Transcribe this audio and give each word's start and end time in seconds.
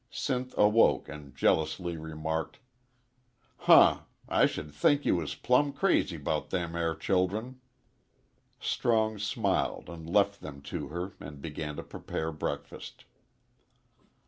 Sinth 0.09 0.57
awoke 0.57 1.07
and 1.07 1.35
jealousy 1.35 1.95
remarked, 1.95 2.57
"Huh! 3.57 3.99
I 4.27 4.47
should 4.47 4.73
think 4.73 5.05
you 5.05 5.17
was 5.17 5.35
plumb 5.35 5.73
crazy 5.73 6.17
'bout 6.17 6.49
them 6.49 6.75
air 6.75 6.95
childern." 6.95 7.61
Strong 8.59 9.19
smiled 9.19 9.89
and 9.89 10.09
left 10.09 10.41
them 10.41 10.63
to 10.63 10.87
her 10.87 11.13
and 11.19 11.39
began 11.39 11.75
to 11.75 11.83
prepare 11.83 12.31
breakfast. 12.31 13.05